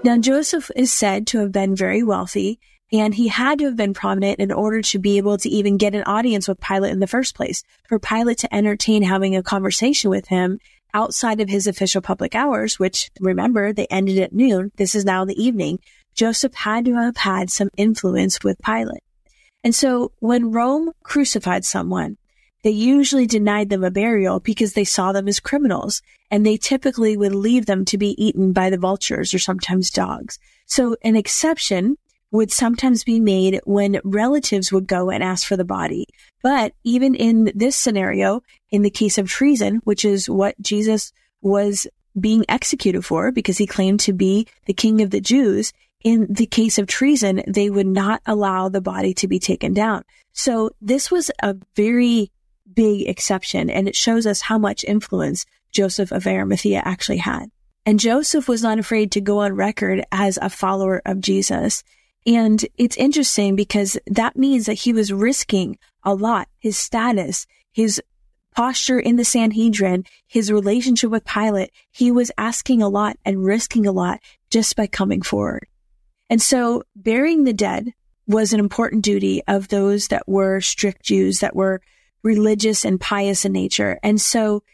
Now, 0.07 0.19
Joseph 0.19 0.71
is 0.77 0.93
said 0.93 1.27
to 1.27 1.41
have 1.41 1.51
been 1.51 1.75
very 1.75 2.05
wealthy, 2.05 2.61
and 2.93 3.13
he 3.13 3.27
had 3.27 3.59
to 3.59 3.65
have 3.65 3.75
been 3.75 3.93
prominent 3.93 4.39
in 4.39 4.53
order 4.53 4.81
to 4.81 5.01
be 5.01 5.17
able 5.17 5.37
to 5.39 5.49
even 5.49 5.79
get 5.79 5.97
an 5.97 6.05
audience 6.05 6.47
with 6.47 6.61
Pilate 6.61 6.93
in 6.93 7.01
the 7.01 7.09
first 7.09 7.35
place. 7.35 7.65
For 7.89 7.99
Pilate 7.99 8.39
to 8.39 8.55
entertain 8.55 9.03
having 9.03 9.35
a 9.35 9.43
conversation 9.43 10.09
with 10.09 10.29
him 10.29 10.61
outside 10.95 11.41
of 11.41 11.49
his 11.49 11.67
official 11.67 12.03
public 12.03 12.37
hours, 12.37 12.79
which 12.79 13.11
remember 13.19 13.73
they 13.73 13.87
ended 13.87 14.21
at 14.21 14.33
noon. 14.33 14.71
This 14.77 14.95
is 14.95 15.05
now 15.05 15.25
the 15.25 15.43
evening. 15.43 15.81
Joseph 16.15 16.55
had 16.55 16.85
to 16.85 16.95
have 16.95 17.17
had 17.17 17.51
some 17.51 17.71
influence 17.77 18.45
with 18.45 18.63
Pilate. 18.65 19.03
And 19.65 19.75
so 19.75 20.13
when 20.21 20.53
Rome 20.53 20.93
crucified 21.03 21.65
someone, 21.65 22.17
they 22.67 22.73
usually 22.73 23.29
denied 23.29 23.69
them 23.71 23.85
a 23.85 23.93
burial 23.93 24.41
because 24.41 24.73
they 24.73 24.83
saw 24.83 25.13
them 25.13 25.29
as 25.29 25.39
criminals 25.39 26.03
and 26.33 26.45
they 26.45 26.57
typically 26.57 27.17
would 27.17 27.33
leave 27.33 27.67
them 27.67 27.85
to 27.85 27.97
be 27.97 28.21
eaten 28.21 28.53
by 28.53 28.71
the 28.71 28.77
vultures 28.77 29.33
or 29.33 29.39
sometimes 29.39 29.89
dogs. 29.89 30.41
So 30.67 30.97
an 31.05 31.15
exception 31.15 31.97
would 32.33 32.51
sometimes 32.51 33.05
be 33.05 33.21
made 33.21 33.61
when 33.67 34.01
relatives 34.03 34.73
would 34.73 34.89
go 34.89 35.11
and 35.11 35.23
ask 35.23 35.47
for 35.47 35.57
the 35.57 35.65
body. 35.65 36.09
But 36.43 36.73
even 36.83 37.15
in 37.15 37.53
this 37.55 37.77
scenario, 37.77 38.43
in 38.73 38.83
the 38.83 38.91
case 38.91 39.17
of 39.17 39.29
treason, 39.29 39.77
which 39.85 40.05
is 40.05 40.29
what 40.29 40.61
Jesus 40.61 41.13
was 41.43 41.87
being 42.19 42.45
executed 42.49 43.05
for 43.05 43.31
because 43.31 43.59
he 43.59 43.69
claimed 43.69 44.01
to 44.01 44.13
be 44.13 44.49
the 44.65 44.75
king 44.75 45.03
of 45.03 45.11
the 45.11 45.21
Jews, 45.21 45.73
in 46.03 46.27
the 46.29 46.47
case 46.47 46.79
of 46.79 46.89
treason, 46.89 47.45
they 47.47 47.71
would 47.71 47.87
not 47.87 48.23
allow 48.27 48.69
the 48.69 48.81
body 48.81 49.15
to 49.15 49.29
be 49.29 49.39
taken 49.39 49.73
down. 49.73 50.03
So 50.33 50.71
this 50.81 51.13
was 51.13 51.31
a 51.45 51.55
very 51.77 52.33
big 52.77 53.09
exception 53.09 53.69
and 53.69 53.89
it 53.89 53.97
shows 53.97 54.27
us 54.27 54.43
how 54.43 54.59
much 54.59 54.85
influence 54.85 55.45
Joseph 55.73 56.13
of 56.13 56.27
Arimathea 56.27 56.83
actually 56.85 57.19
had. 57.19 57.51
And 57.85 57.99
Joseph 57.99 58.49
was 58.49 58.63
not 58.63 58.79
afraid 58.79 59.11
to 59.13 59.21
go 59.21 59.41
on 59.41 59.55
record 59.55 60.05
as 60.13 60.39
a 60.41 60.51
follower 60.51 61.03
of 61.05 61.21
Jesus. 61.21 61.83
And 62.27 62.65
it's 62.77 62.97
interesting 62.97 63.57
because 63.57 63.99
that 64.07 64.37
means 64.37 64.67
that 64.67 64.75
he 64.75 64.93
was 64.93 65.13
risking 65.13 65.79
a 66.03 66.15
lot, 66.15 66.49
his 66.59 66.79
status, 66.79 67.47
his 67.73 68.01
posture 68.55 68.99
in 68.99 69.17
the 69.17 69.25
Sanhedrin, 69.25 70.05
his 70.27 70.51
relationship 70.51 71.11
with 71.11 71.25
Pilate. 71.25 71.71
He 71.93 72.11
was 72.11 72.33
asking 72.39 72.83
a 72.83 72.89
lot 72.89 73.17
and 73.25 73.45
risking 73.45 73.87
a 73.87 73.93
lot 73.93 74.21
just 74.51 74.77
by 74.77 74.87
coming 74.87 75.23
forward. 75.23 75.67
And 76.29 76.43
so 76.43 76.83
burying 76.97 77.45
the 77.45 77.53
dead 77.53 77.93
was 78.27 78.53
an 78.53 78.59
important 78.59 79.05
duty 79.05 79.43
of 79.47 79.69
those 79.69 80.09
that 80.09 80.27
were 80.27 80.61
strict 80.61 81.05
Jews 81.05 81.41
that 81.41 81.55
were 81.55 81.81
religious 82.27 82.85
and 82.85 83.01
pious 83.01 83.45
in 83.45 83.53
nature. 83.53 83.99
And 84.03 84.21
so 84.21 84.65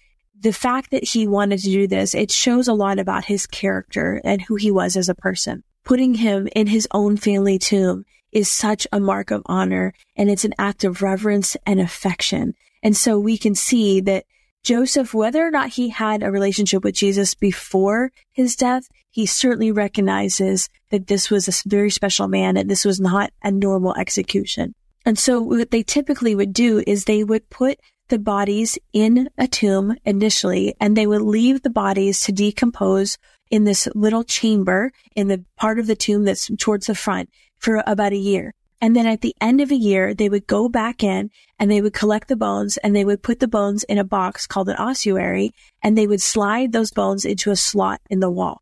the 0.41 0.55
fact 0.55 0.91
that 0.91 1.05
he 1.05 1.29
wanted 1.29 1.59
to 1.61 1.71
do 1.71 1.87
this, 1.87 2.15
it 2.15 2.31
shows 2.31 2.67
a 2.67 2.73
lot 2.73 2.99
about 2.99 3.27
his 3.27 3.47
character 3.47 4.21
and 4.25 4.41
who 4.41 4.57
he 4.57 4.71
was 4.71 4.97
as 4.97 5.11
a 5.11 5.15
person. 5.15 5.63
Putting 5.85 6.15
him 6.15 6.49
in 6.57 6.67
his 6.67 6.89
own 6.93 7.19
family 7.19 7.59
tomb 7.59 8.05
is 8.33 8.51
such 8.51 8.87
a 8.91 8.99
mark 8.99 9.31
of 9.31 9.43
honor 9.47 9.93
and 10.17 10.31
it's 10.31 10.47
an 10.47 10.55
act 10.59 10.83
of 10.83 11.03
reverence 11.03 11.57
and 11.67 11.79
affection. 11.79 12.55
And 12.83 12.97
so 12.97 13.19
we 13.19 13.37
can 13.37 13.55
see 13.55 14.01
that 14.01 14.25
Joseph, 14.65 15.13
whether 15.13 15.47
or 15.47 15.51
not 15.51 15.71
he 15.71 15.91
had 15.91 16.23
a 16.23 16.31
relationship 16.31 16.85
with 16.85 16.95
Jesus 16.95 17.35
before 17.35 18.13
his 18.31 18.57
death, 18.57 18.89
he 19.11 19.27
certainly 19.27 19.71
recognizes 19.71 20.71
that 20.91 21.09
this 21.09 21.31
was 21.31 21.49
a 21.49 21.69
very 21.69 21.91
special 21.91 22.29
man 22.29 22.57
and 22.57 22.71
this 22.71 22.85
was 22.85 22.99
not 22.99 23.31
a 23.43 23.51
normal 23.51 23.95
execution. 23.97 24.75
And 25.05 25.19
so 25.19 25.41
what 25.41 25.71
they 25.71 25.83
typically 25.83 26.35
would 26.35 26.53
do 26.53 26.83
is 26.87 27.05
they 27.05 27.25
would 27.25 27.51
put 27.51 27.81
the 28.09 28.19
bodies 28.19 28.79
in 28.93 29.29
a 29.39 29.49
tomb 29.49 29.97
initially, 30.05 30.75
and 30.81 30.97
they 30.97 31.07
would 31.07 31.23
leave 31.23 31.63
the 31.63 31.71
bodies 31.71 32.21
to 32.21 32.33
decompose 32.33 33.17
in 33.51 33.65
this 33.65 33.89
little 33.95 34.25
chamber 34.25 34.93
in 35.15 35.29
the 35.29 35.45
part 35.57 35.79
of 35.79 35.87
the 35.87 35.97
tomb 35.97 36.25
that's 36.25 36.51
towards 36.59 36.87
the 36.87 36.95
front 36.95 37.31
for 37.59 37.83
about 37.87 38.13
a 38.13 38.17
year. 38.17 38.55
And 38.83 38.97
then 38.97 39.07
at 39.07 39.21
the 39.21 39.35
end 39.41 39.61
of 39.61 39.71
a 39.71 39.77
year, 39.77 40.13
they 40.13 40.29
would 40.29 40.49
go 40.49 40.69
back 40.69 41.05
in 41.05 41.31
and 41.59 41.71
they 41.71 41.81
would 41.81 41.93
collect 41.93 42.27
the 42.27 42.35
bones 42.35 42.79
and 42.79 42.97
they 42.97 43.05
would 43.05 43.23
put 43.23 43.39
the 43.39 43.47
bones 43.47 43.85
in 43.85 43.97
a 43.97 44.05
box 44.05 44.47
called 44.47 44.69
an 44.69 44.77
ossuary 44.77 45.53
and 45.83 45.97
they 45.97 46.09
would 46.09 46.21
slide 46.21 46.73
those 46.73 46.91
bones 46.91 47.25
into 47.25 47.53
a 47.53 47.57
slot 47.57 48.01
in 48.11 48.19
the 48.19 48.31
wall. 48.31 48.61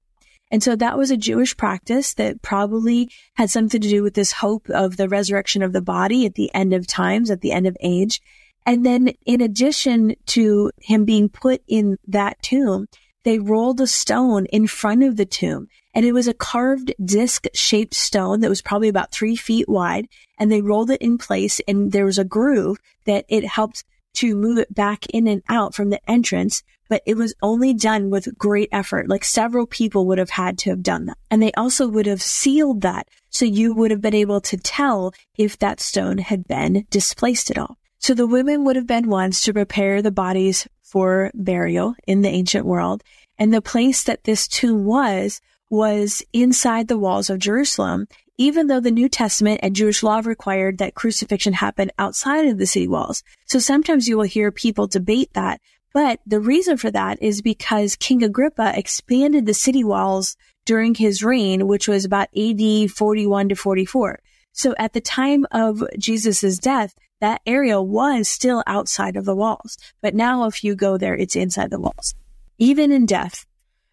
And 0.50 0.62
so 0.62 0.74
that 0.76 0.98
was 0.98 1.10
a 1.10 1.16
Jewish 1.16 1.56
practice 1.56 2.14
that 2.14 2.42
probably 2.42 3.10
had 3.34 3.50
something 3.50 3.80
to 3.80 3.88
do 3.88 4.02
with 4.02 4.14
this 4.14 4.32
hope 4.32 4.68
of 4.70 4.96
the 4.96 5.08
resurrection 5.08 5.62
of 5.62 5.72
the 5.72 5.80
body 5.80 6.26
at 6.26 6.34
the 6.34 6.52
end 6.54 6.72
of 6.72 6.86
times, 6.86 7.30
at 7.30 7.40
the 7.40 7.52
end 7.52 7.66
of 7.66 7.76
age. 7.80 8.20
And 8.66 8.84
then 8.84 9.12
in 9.24 9.40
addition 9.40 10.16
to 10.26 10.70
him 10.80 11.04
being 11.04 11.28
put 11.28 11.62
in 11.66 11.98
that 12.08 12.42
tomb, 12.42 12.88
they 13.22 13.38
rolled 13.38 13.80
a 13.80 13.86
stone 13.86 14.46
in 14.46 14.66
front 14.66 15.02
of 15.02 15.16
the 15.16 15.26
tomb 15.26 15.68
and 15.94 16.06
it 16.06 16.12
was 16.12 16.28
a 16.28 16.34
carved 16.34 16.94
disc 17.04 17.46
shaped 17.54 17.94
stone 17.94 18.40
that 18.40 18.48
was 18.48 18.62
probably 18.62 18.88
about 18.88 19.12
three 19.12 19.36
feet 19.36 19.68
wide 19.68 20.08
and 20.38 20.50
they 20.50 20.62
rolled 20.62 20.90
it 20.90 21.02
in 21.02 21.18
place 21.18 21.60
and 21.68 21.92
there 21.92 22.04
was 22.04 22.18
a 22.18 22.24
groove 22.24 22.78
that 23.04 23.24
it 23.28 23.44
helped 23.44 23.84
to 24.14 24.34
move 24.34 24.58
it 24.58 24.74
back 24.74 25.06
in 25.06 25.26
and 25.26 25.42
out 25.48 25.74
from 25.74 25.90
the 25.90 26.00
entrance, 26.10 26.62
but 26.88 27.02
it 27.06 27.16
was 27.16 27.34
only 27.42 27.72
done 27.72 28.10
with 28.10 28.36
great 28.36 28.68
effort. 28.72 29.08
Like 29.08 29.24
several 29.24 29.66
people 29.66 30.06
would 30.06 30.18
have 30.18 30.30
had 30.30 30.58
to 30.58 30.70
have 30.70 30.82
done 30.82 31.06
that. 31.06 31.18
And 31.30 31.42
they 31.42 31.52
also 31.52 31.88
would 31.88 32.06
have 32.06 32.22
sealed 32.22 32.80
that. 32.82 33.08
So 33.30 33.44
you 33.44 33.74
would 33.74 33.90
have 33.90 34.00
been 34.00 34.14
able 34.14 34.40
to 34.42 34.56
tell 34.56 35.14
if 35.36 35.58
that 35.58 35.80
stone 35.80 36.18
had 36.18 36.46
been 36.46 36.86
displaced 36.90 37.50
at 37.50 37.58
all. 37.58 37.78
So 37.98 38.14
the 38.14 38.26
women 38.26 38.64
would 38.64 38.76
have 38.76 38.86
been 38.86 39.08
ones 39.08 39.42
to 39.42 39.52
prepare 39.52 40.02
the 40.02 40.10
bodies 40.10 40.66
for 40.82 41.30
burial 41.34 41.94
in 42.06 42.22
the 42.22 42.28
ancient 42.28 42.66
world. 42.66 43.02
And 43.38 43.54
the 43.54 43.62
place 43.62 44.02
that 44.04 44.24
this 44.24 44.48
tomb 44.48 44.84
was, 44.84 45.40
was 45.70 46.22
inside 46.32 46.88
the 46.88 46.98
walls 46.98 47.30
of 47.30 47.38
Jerusalem, 47.38 48.08
even 48.40 48.68
though 48.68 48.80
the 48.80 48.90
New 48.90 49.06
Testament 49.06 49.60
and 49.62 49.76
Jewish 49.76 50.02
law 50.02 50.22
required 50.24 50.78
that 50.78 50.94
crucifixion 50.94 51.52
happen 51.52 51.90
outside 51.98 52.46
of 52.46 52.56
the 52.56 52.64
city 52.64 52.88
walls. 52.88 53.22
So 53.44 53.58
sometimes 53.58 54.08
you 54.08 54.16
will 54.16 54.24
hear 54.24 54.50
people 54.50 54.86
debate 54.86 55.28
that. 55.34 55.60
But 55.92 56.20
the 56.26 56.40
reason 56.40 56.78
for 56.78 56.90
that 56.90 57.22
is 57.22 57.42
because 57.42 57.96
King 57.96 58.22
Agrippa 58.22 58.72
expanded 58.74 59.44
the 59.44 59.52
city 59.52 59.84
walls 59.84 60.38
during 60.64 60.94
his 60.94 61.22
reign, 61.22 61.66
which 61.66 61.86
was 61.86 62.06
about 62.06 62.28
AD 62.34 62.90
41 62.90 63.50
to 63.50 63.54
44. 63.56 64.20
So 64.52 64.74
at 64.78 64.94
the 64.94 65.02
time 65.02 65.44
of 65.50 65.84
Jesus' 65.98 66.56
death, 66.56 66.94
that 67.20 67.42
area 67.44 67.82
was 67.82 68.26
still 68.26 68.64
outside 68.66 69.16
of 69.16 69.26
the 69.26 69.36
walls. 69.36 69.76
But 70.00 70.14
now 70.14 70.46
if 70.46 70.64
you 70.64 70.74
go 70.74 70.96
there, 70.96 71.14
it's 71.14 71.36
inside 71.36 71.68
the 71.68 71.78
walls. 71.78 72.14
Even 72.56 72.90
in 72.90 73.04
death, 73.04 73.44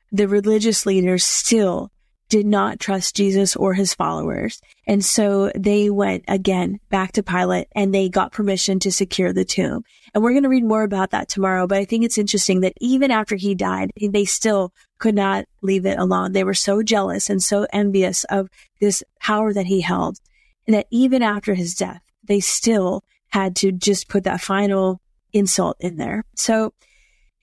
the 0.10 0.30
religious 0.30 0.86
leaders 0.86 1.26
still 1.26 1.92
did 2.30 2.46
not 2.46 2.80
trust 2.80 3.16
Jesus 3.16 3.56
or 3.56 3.74
his 3.74 3.94
followers. 3.94 4.62
And 4.86 5.04
so 5.04 5.52
they 5.56 5.90
went 5.90 6.26
again 6.28 6.80
back 6.90 7.14
to 7.14 7.24
Pilate 7.24 7.68
and 7.74 7.94
they 7.94 8.10
got 8.10 8.32
permission 8.32 8.80
to 8.80 8.92
secure 8.92 9.34
the 9.34 9.46
tomb. 9.46 9.84
And 10.14 10.24
we're 10.24 10.32
going 10.32 10.44
to 10.44 10.50
read 10.50 10.64
more 10.64 10.84
about 10.84 11.12
that 11.12 11.30
tomorrow. 11.30 11.68
But 11.68 11.78
I 11.78 11.86
think 11.86 12.04
it's 12.04 12.18
interesting 12.18 12.62
that 12.62 12.74
even 12.80 13.12
after 13.12 13.36
he 13.36 13.56
died, 13.56 13.92
they 14.00 14.26
still 14.26 14.74
could 15.00 15.16
not 15.16 15.46
leave 15.62 15.86
it 15.86 15.98
alone. 15.98 16.34
They 16.34 16.44
were 16.44 16.54
so 16.54 16.84
jealous 16.84 17.30
and 17.30 17.42
so 17.42 17.66
envious 17.72 18.24
of 18.26 18.50
this 18.82 19.04
power 19.20 19.54
that 19.54 19.68
he 19.68 19.82
held. 19.82 20.18
And 20.66 20.76
that 20.76 20.88
even 20.92 21.24
after 21.24 21.54
his 21.54 21.76
death, 21.76 22.02
they 22.24 22.40
still 22.40 23.04
had 23.30 23.56
to 23.58 23.72
just 23.72 24.10
put 24.10 24.24
that 24.26 24.42
final 24.42 25.02
insult 25.34 25.78
in 25.80 25.98
there. 25.98 26.24
So 26.36 26.74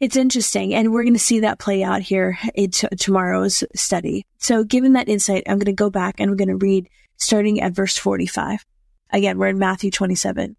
it's 0.04 0.16
interesting. 0.16 0.74
And 0.74 0.92
we're 0.92 1.02
going 1.02 1.14
to 1.14 1.18
see 1.18 1.40
that 1.40 1.58
play 1.58 1.82
out 1.82 2.02
here 2.02 2.38
in 2.54 2.70
t- 2.70 2.86
tomorrow's 2.98 3.64
study. 3.74 4.26
So 4.36 4.62
given 4.62 4.92
that 4.92 5.08
insight, 5.08 5.44
I'm 5.46 5.56
going 5.58 5.64
to 5.64 5.72
go 5.72 5.88
back 5.88 6.16
and 6.18 6.30
we're 6.30 6.36
going 6.36 6.48
to 6.48 6.56
read 6.56 6.90
starting 7.16 7.62
at 7.62 7.72
verse 7.72 7.96
45. 7.96 8.66
Again, 9.10 9.38
we're 9.38 9.48
in 9.48 9.58
Matthew 9.58 9.90
27. 9.90 10.56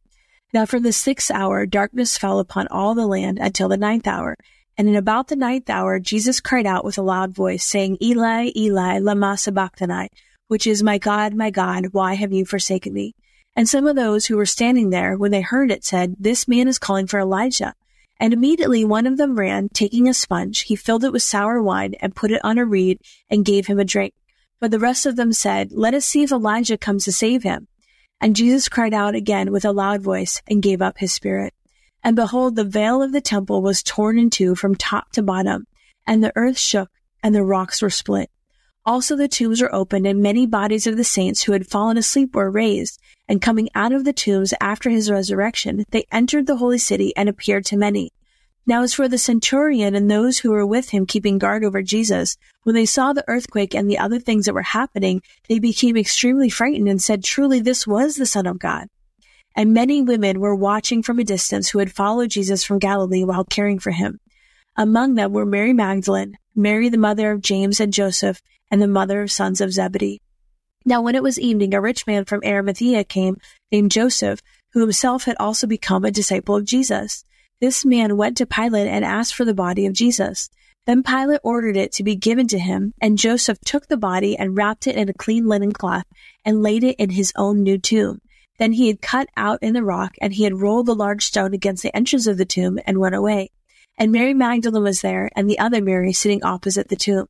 Now 0.52 0.66
from 0.66 0.82
the 0.82 0.92
sixth 0.92 1.30
hour, 1.30 1.68
darkness 1.68 2.18
fell 2.18 2.40
upon 2.40 2.68
all 2.70 2.96
the 2.96 3.06
land 3.06 3.38
until 3.40 3.70
the 3.70 3.78
ninth 3.78 4.08
hour. 4.08 4.36
And 4.80 4.90
in 4.90 4.96
about 4.96 5.28
the 5.28 5.36
ninth 5.36 5.70
hour, 5.70 6.00
Jesus 6.00 6.40
cried 6.40 6.66
out 6.66 6.84
with 6.84 6.98
a 6.98 7.04
loud 7.04 7.36
voice, 7.36 7.64
saying, 7.64 7.98
Eli, 8.02 8.50
Eli, 8.56 8.98
lama 8.98 9.38
sabachthani, 9.38 10.10
which 10.48 10.66
is, 10.66 10.82
my 10.82 10.98
God, 10.98 11.36
my 11.36 11.52
God, 11.52 11.90
why 11.92 12.16
have 12.16 12.34
you 12.34 12.46
forsaken 12.46 12.94
me? 12.94 13.14
And 13.56 13.70
some 13.70 13.86
of 13.86 13.96
those 13.96 14.25
who 14.25 14.38
were 14.38 14.46
standing 14.48 14.90
there, 14.90 15.16
when 15.16 15.32
they 15.32 15.42
heard 15.42 15.70
it, 15.70 15.86
said, 15.86 16.16
This 16.20 16.48
man 16.48 16.68
is 16.68 16.80
calling 16.80 17.06
for 17.06 17.20
Elijah. 17.20 17.75
And 18.19 18.34
immediately 18.34 18.86
one 18.86 19.07
of 19.07 19.17
them 19.17 19.38
ran, 19.38 19.69
taking 19.69 20.07
a 20.07 20.13
sponge. 20.13 20.62
He 20.62 20.75
filled 20.75 21.03
it 21.03 21.12
with 21.12 21.24
sour 21.24 21.62
wine 21.62 21.95
and 22.00 22.15
put 22.15 22.31
it 22.31 22.43
on 22.43 22.57
a 22.57 22.65
reed 22.65 23.00
and 23.29 23.43
gave 23.43 23.67
him 23.67 23.79
a 23.79 23.86
drink. 23.86 24.13
But 24.60 24.72
the 24.72 24.79
rest 24.79 25.05
of 25.05 25.15
them 25.15 25.34
said, 25.34 25.72
Let 25.72 25.93
us 25.93 26.05
see 26.05 26.24
if 26.24 26.31
Elijah 26.31 26.77
comes 26.77 27.03
to 27.05 27.12
save 27.12 27.43
him. 27.43 27.67
And 28.22 28.36
Jesus 28.36 28.69
cried 28.69 28.93
out 28.93 29.15
again 29.15 29.51
with 29.51 29.65
a 29.65 29.72
loud 29.72 30.01
voice 30.01 30.41
and 30.48 30.63
gave 30.63 30.81
up 30.81 30.98
his 30.98 31.13
spirit. 31.13 31.53
And 32.03 32.15
behold, 32.15 32.55
the 32.55 32.63
veil 32.63 33.01
of 33.01 33.12
the 33.12 33.22
temple 33.22 33.62
was 33.62 33.84
torn 33.84 34.17
in 34.17 34.29
two 34.29 34.55
from 34.55 34.75
top 34.75 35.12
to 35.13 35.24
bottom, 35.24 35.67
and 36.07 36.24
the 36.24 36.31
earth 36.36 36.57
shook 36.57 36.89
and 37.22 37.34
the 37.34 37.43
rocks 37.43 37.81
were 37.81 37.89
split. 37.89 38.29
Also 38.86 39.15
the 39.15 39.27
tombs 39.27 39.62
were 39.62 39.74
opened 39.74 40.06
and 40.06 40.22
many 40.22 40.46
bodies 40.46 40.86
of 40.86 40.96
the 40.96 41.04
saints 41.04 41.44
who 41.44 41.54
had 41.54 41.65
fallen 41.65 41.98
asleep 41.98 42.36
were 42.36 42.51
raised. 42.51 43.01
And 43.27 43.42
coming 43.42 43.70
out 43.74 43.92
of 43.92 44.04
the 44.04 44.13
tombs 44.13 44.54
after 44.62 44.92
his 44.92 45.10
resurrection, 45.10 45.86
they 45.89 46.06
entered 46.12 46.46
the 46.46 46.58
holy 46.58 46.77
city 46.77 47.12
and 47.18 47.27
appeared 47.27 47.65
to 47.65 47.77
many. 47.77 48.12
Now 48.68 48.84
as 48.84 48.94
for 48.94 49.08
the 49.08 49.18
centurion 49.18 49.96
and 49.96 50.10
those 50.10 50.39
who 50.39 50.51
were 50.51 50.65
with 50.65 50.89
him 50.89 51.06
keeping 51.06 51.38
guard 51.39 51.63
over 51.63 51.82
Jesus, 51.82 52.38
when 52.63 52.75
they 52.75 52.86
saw 52.86 53.13
the 53.13 53.24
earthquake 53.27 53.74
and 53.74 53.89
the 53.89 53.98
other 53.98 54.20
things 54.20 54.46
that 54.46 54.54
were 54.54 54.62
happening, 54.62 55.22
they 55.48 55.60
became 55.60 55.98
extremely 55.98 56.50
frightened 56.50 56.88
and 56.88 57.01
said, 57.01 57.24
truly 57.24 57.60
this 57.60 57.88
was 57.88 58.15
the 58.15 58.25
son 58.25 58.46
of 58.46 58.60
God. 58.60 58.88
And 59.56 59.74
many 59.74 60.01
women 60.01 60.39
were 60.39 60.56
watching 60.56 61.01
from 61.01 61.18
a 61.20 61.24
distance 61.24 61.70
who 61.70 61.80
had 61.80 61.92
followed 61.92 62.32
Jesus 62.32 62.63
from 62.63 62.80
Galilee 62.80 63.24
while 63.24 63.46
caring 63.46 63.80
for 63.80 63.92
him. 63.92 64.20
Among 64.75 65.15
them 65.15 65.32
were 65.32 65.46
Mary 65.46 65.72
Magdalene, 65.72 66.38
Mary 66.56 66.89
the 66.89 66.98
mother 66.98 67.32
of 67.32 67.42
James 67.42 67.80
and 67.80 67.94
Joseph, 67.94 68.42
and 68.75 68.82
the 68.82 68.88
mother 68.89 69.22
of 69.22 69.32
sons 69.32 69.62
of 69.62 69.72
Zebedee. 69.72 70.22
Now 70.84 71.01
when 71.01 71.15
it 71.15 71.24
was 71.24 71.39
evening, 71.39 71.74
a 71.74 71.79
rich 71.79 72.05
man 72.05 72.25
from 72.25 72.41
Arimathea 72.44 73.05
came, 73.05 73.38
named 73.72 73.89
Joseph, 73.89 74.41
who 74.74 74.82
himself 74.82 75.24
had 75.24 75.38
also 75.39 75.65
become 75.65 76.03
a 76.03 76.12
disciple 76.12 76.58
of 76.58 76.65
Jesus. 76.65 77.24
This 77.62 77.86
man 77.86 78.17
went 78.17 78.36
to 78.36 78.46
Pilate 78.46 78.89
and 78.89 79.05
asked 79.05 79.34
for 79.34 79.46
the 79.46 79.53
body 79.53 79.86
of 79.86 79.94
Jesus. 79.94 80.50
Then 80.86 81.03
Pilate 81.03 81.39
ordered 81.41 81.77
it 81.77 81.94
to 81.94 82.03
be 82.03 82.17
given 82.17 82.50
to 82.50 82.60
him, 82.60 82.94
and 83.00 83.17
Joseph 83.17 83.60
took 83.65 83.88
the 83.88 83.96
body 83.96 84.38
and 84.38 84.58
wrapped 84.58 84.88
it 84.88 84.98
in 84.98 85.08
a 85.08 85.13
clean 85.13 85.48
linen 85.48 85.72
cloth 85.72 86.03
and 86.44 86.62
laid 86.62 86.84
it 86.84 86.98
in 86.98 87.12
his 87.12 87.32
own 87.38 87.63
new 87.63 87.77
tomb. 87.77 88.20
Then 88.60 88.74
he 88.74 88.89
had 88.89 89.01
cut 89.01 89.29
out 89.38 89.60
in 89.62 89.72
the 89.72 89.86
rock, 89.86 90.15
and 90.20 90.34
he 90.34 90.44
had 90.44 90.60
rolled 90.60 90.88
the 90.88 90.96
large 90.96 91.24
stone 91.24 91.53
against 91.53 91.82
the 91.82 91.96
entrance 91.96 92.27
of 92.27 92.36
the 92.38 92.44
tomb 92.44 92.77
and 92.86 93.00
went 93.00 93.15
away. 93.15 93.51
And 93.98 94.12
Mary 94.12 94.34
Magdalene 94.34 94.84
was 94.84 95.00
there, 95.00 95.29
and 95.34 95.50
the 95.50 95.60
other 95.60 95.82
Mary 95.82 96.12
sitting 96.12 96.44
opposite 96.44 96.89
the 96.89 96.98
tomb. 96.98 97.27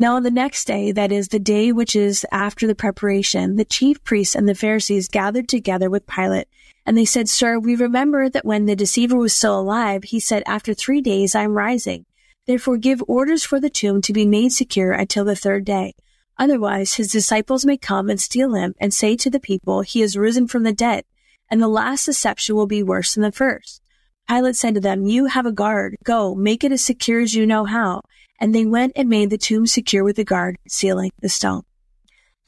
Now 0.00 0.16
on 0.16 0.22
the 0.22 0.30
next 0.30 0.66
day, 0.66 0.92
that 0.92 1.12
is 1.12 1.28
the 1.28 1.38
day 1.38 1.72
which 1.72 1.94
is 1.94 2.24
after 2.32 2.66
the 2.66 2.74
preparation, 2.74 3.56
the 3.56 3.66
chief 3.66 4.02
priests 4.02 4.34
and 4.34 4.48
the 4.48 4.54
Pharisees 4.54 5.08
gathered 5.08 5.46
together 5.46 5.90
with 5.90 6.06
Pilate, 6.06 6.48
and 6.86 6.96
they 6.96 7.04
said, 7.04 7.28
Sir, 7.28 7.58
we 7.58 7.76
remember 7.76 8.30
that 8.30 8.46
when 8.46 8.64
the 8.64 8.74
deceiver 8.74 9.18
was 9.18 9.34
still 9.34 9.60
alive, 9.60 10.04
he 10.04 10.18
said, 10.18 10.42
After 10.46 10.72
three 10.72 11.02
days 11.02 11.34
I 11.34 11.42
am 11.42 11.52
rising. 11.52 12.06
Therefore 12.46 12.78
give 12.78 13.04
orders 13.08 13.44
for 13.44 13.60
the 13.60 13.68
tomb 13.68 14.00
to 14.00 14.14
be 14.14 14.24
made 14.24 14.52
secure 14.52 14.92
until 14.92 15.26
the 15.26 15.36
third 15.36 15.66
day. 15.66 15.92
Otherwise 16.38 16.94
his 16.94 17.12
disciples 17.12 17.66
may 17.66 17.76
come 17.76 18.08
and 18.08 18.18
steal 18.18 18.54
him 18.54 18.74
and 18.80 18.94
say 18.94 19.16
to 19.16 19.28
the 19.28 19.38
people, 19.38 19.82
He 19.82 20.00
is 20.00 20.16
risen 20.16 20.48
from 20.48 20.62
the 20.62 20.72
dead, 20.72 21.04
and 21.50 21.60
the 21.60 21.68
last 21.68 22.06
deception 22.06 22.56
will 22.56 22.66
be 22.66 22.82
worse 22.82 23.12
than 23.12 23.22
the 23.22 23.32
first. 23.32 23.82
Pilate 24.26 24.56
said 24.56 24.76
to 24.76 24.80
them, 24.80 25.04
You 25.04 25.26
have 25.26 25.44
a 25.44 25.52
guard. 25.52 25.96
Go, 26.04 26.34
make 26.34 26.64
it 26.64 26.72
as 26.72 26.82
secure 26.82 27.20
as 27.20 27.34
you 27.34 27.44
know 27.46 27.66
how. 27.66 28.00
And 28.40 28.54
they 28.54 28.64
went 28.64 28.92
and 28.96 29.08
made 29.08 29.30
the 29.30 29.38
tomb 29.38 29.66
secure 29.66 30.02
with 30.02 30.18
a 30.18 30.24
guard, 30.24 30.56
sealing 30.66 31.12
the 31.20 31.28
stone. 31.28 31.62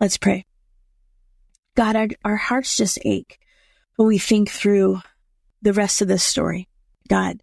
Let's 0.01 0.17
pray. 0.17 0.47
God, 1.77 1.97
our, 1.97 2.09
our 2.25 2.37
hearts 2.37 2.77
just 2.77 2.99
ache 3.05 3.39
when 3.97 4.09
we 4.09 4.19
think 4.19 4.51
through 4.51 5.01
the 5.61 5.73
rest 5.73 6.03
of 6.03 6.09
this 6.09 6.25
story. 6.25 6.69
God, 7.09 7.43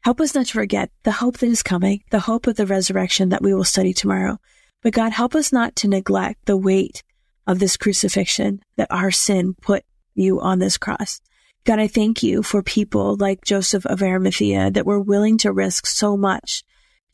help 0.00 0.20
us 0.20 0.34
not 0.34 0.46
to 0.46 0.52
forget 0.52 0.90
the 1.02 1.12
hope 1.12 1.38
that 1.38 1.46
is 1.46 1.62
coming, 1.62 2.02
the 2.10 2.20
hope 2.20 2.46
of 2.46 2.56
the 2.56 2.66
resurrection 2.66 3.28
that 3.30 3.42
we 3.42 3.52
will 3.52 3.64
study 3.64 3.92
tomorrow. 3.92 4.38
But 4.82 4.92
God, 4.92 5.12
help 5.12 5.34
us 5.34 5.52
not 5.52 5.76
to 5.76 5.88
neglect 5.88 6.46
the 6.46 6.56
weight 6.56 7.02
of 7.46 7.58
this 7.58 7.76
crucifixion 7.76 8.60
that 8.76 8.90
our 8.90 9.10
sin 9.10 9.54
put 9.60 9.84
you 10.14 10.40
on 10.40 10.58
this 10.58 10.78
cross. 10.78 11.20
God, 11.64 11.78
I 11.78 11.88
thank 11.88 12.22
you 12.22 12.42
for 12.42 12.62
people 12.62 13.16
like 13.16 13.44
Joseph 13.44 13.86
of 13.86 14.02
Arimathea 14.02 14.70
that 14.70 14.86
were 14.86 15.00
willing 15.00 15.38
to 15.38 15.52
risk 15.52 15.86
so 15.86 16.16
much 16.16 16.62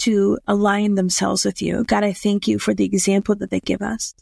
to 0.01 0.39
align 0.47 0.95
themselves 0.95 1.45
with 1.45 1.63
you. 1.63 1.85
God, 1.85 2.05
I 2.05 2.13
thank 2.13 2.49
you 2.49 2.59
for 2.59 2.75
the 2.75 2.85
example 2.85 3.35
that 3.37 3.51
they 3.51 3.61
give 3.61 3.83
us. 3.83 4.15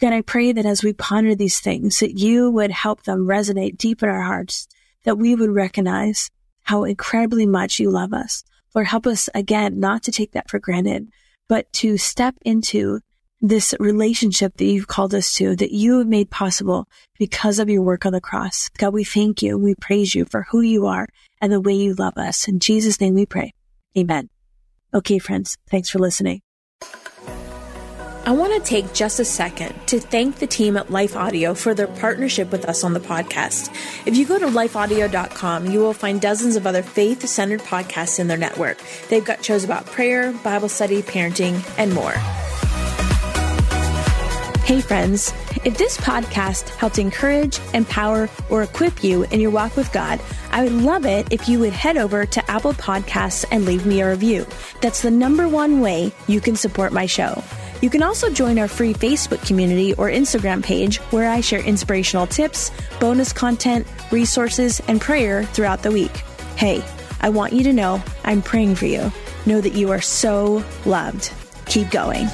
God, 0.00 0.12
I 0.12 0.20
pray 0.20 0.52
that 0.52 0.66
as 0.66 0.82
we 0.82 0.92
ponder 0.92 1.34
these 1.34 1.60
things, 1.60 2.00
that 2.00 2.18
you 2.18 2.50
would 2.50 2.70
help 2.70 3.04
them 3.04 3.26
resonate 3.26 3.78
deep 3.78 4.02
in 4.02 4.08
our 4.08 4.22
hearts, 4.22 4.68
that 5.04 5.18
we 5.18 5.34
would 5.34 5.50
recognize 5.50 6.30
how 6.64 6.84
incredibly 6.84 7.46
much 7.46 7.78
you 7.78 7.90
love 7.90 8.12
us. 8.12 8.44
Lord, 8.74 8.88
help 8.88 9.06
us 9.06 9.28
again 9.34 9.80
not 9.80 10.02
to 10.02 10.12
take 10.12 10.32
that 10.32 10.50
for 10.50 10.58
granted, 10.58 11.08
but 11.48 11.72
to 11.74 11.96
step 11.96 12.34
into 12.42 13.00
this 13.40 13.74
relationship 13.78 14.56
that 14.56 14.64
you've 14.64 14.88
called 14.88 15.14
us 15.14 15.34
to, 15.36 15.56
that 15.56 15.72
you 15.72 15.98
have 15.98 16.08
made 16.08 16.30
possible 16.30 16.88
because 17.18 17.58
of 17.58 17.68
your 17.68 17.82
work 17.82 18.04
on 18.04 18.12
the 18.12 18.20
cross. 18.20 18.68
God, 18.76 18.92
we 18.92 19.04
thank 19.04 19.42
you. 19.42 19.56
We 19.56 19.74
praise 19.74 20.14
you 20.14 20.24
for 20.24 20.42
who 20.50 20.60
you 20.60 20.86
are 20.86 21.06
and 21.40 21.52
the 21.52 21.60
way 21.60 21.74
you 21.74 21.94
love 21.94 22.16
us. 22.16 22.48
In 22.48 22.60
Jesus' 22.60 23.00
name 23.00 23.14
we 23.14 23.26
pray. 23.26 23.52
Amen. 23.96 24.28
Okay, 24.94 25.18
friends, 25.18 25.56
thanks 25.68 25.90
for 25.90 25.98
listening. 25.98 26.40
I 28.24 28.32
want 28.32 28.52
to 28.54 28.60
take 28.68 28.92
just 28.92 29.20
a 29.20 29.24
second 29.24 29.72
to 29.86 30.00
thank 30.00 30.40
the 30.40 30.48
team 30.48 30.76
at 30.76 30.90
Life 30.90 31.14
Audio 31.14 31.54
for 31.54 31.74
their 31.74 31.86
partnership 31.86 32.50
with 32.50 32.64
us 32.64 32.82
on 32.82 32.92
the 32.92 32.98
podcast. 32.98 33.70
If 34.04 34.16
you 34.16 34.26
go 34.26 34.36
to 34.36 34.46
lifeaudio.com, 34.46 35.70
you 35.70 35.78
will 35.78 35.92
find 35.92 36.20
dozens 36.20 36.56
of 36.56 36.66
other 36.66 36.82
faith 36.82 37.24
centered 37.28 37.60
podcasts 37.60 38.18
in 38.18 38.26
their 38.26 38.36
network. 38.36 38.78
They've 39.10 39.24
got 39.24 39.44
shows 39.44 39.62
about 39.62 39.86
prayer, 39.86 40.32
Bible 40.32 40.68
study, 40.68 41.02
parenting, 41.02 41.62
and 41.78 41.94
more. 41.94 42.14
Hey, 44.64 44.80
friends. 44.80 45.32
If 45.64 45.78
this 45.78 45.96
podcast 45.96 46.68
helped 46.70 46.98
encourage, 46.98 47.60
empower, 47.74 48.28
or 48.50 48.64
equip 48.64 49.04
you 49.04 49.22
in 49.24 49.40
your 49.40 49.52
walk 49.52 49.76
with 49.76 49.92
God, 49.92 50.20
I 50.50 50.64
would 50.64 50.72
love 50.72 51.06
it 51.06 51.32
if 51.32 51.48
you 51.48 51.58
would 51.60 51.72
head 51.72 51.96
over 51.96 52.26
to 52.26 52.50
Apple 52.50 52.72
Podcasts 52.72 53.44
and 53.50 53.64
leave 53.64 53.86
me 53.86 54.00
a 54.00 54.10
review. 54.10 54.46
That's 54.80 55.02
the 55.02 55.10
number 55.10 55.48
one 55.48 55.80
way 55.80 56.12
you 56.26 56.40
can 56.40 56.56
support 56.56 56.92
my 56.92 57.06
show. 57.06 57.42
You 57.82 57.90
can 57.90 58.02
also 58.02 58.30
join 58.30 58.58
our 58.58 58.68
free 58.68 58.94
Facebook 58.94 59.46
community 59.46 59.92
or 59.94 60.08
Instagram 60.08 60.62
page 60.62 60.98
where 61.12 61.30
I 61.30 61.40
share 61.40 61.60
inspirational 61.60 62.26
tips, 62.26 62.70
bonus 63.00 63.32
content, 63.32 63.86
resources, 64.10 64.80
and 64.88 65.00
prayer 65.00 65.44
throughout 65.44 65.82
the 65.82 65.90
week. 65.90 66.16
Hey, 66.56 66.82
I 67.20 67.28
want 67.28 67.52
you 67.52 67.62
to 67.64 67.72
know 67.72 68.02
I'm 68.24 68.42
praying 68.42 68.76
for 68.76 68.86
you. 68.86 69.12
Know 69.44 69.60
that 69.60 69.74
you 69.74 69.90
are 69.90 70.00
so 70.00 70.64
loved. 70.84 71.32
Keep 71.66 71.90
going. 71.90 72.28